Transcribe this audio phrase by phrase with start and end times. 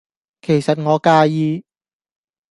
[0.41, 1.63] 其實我介意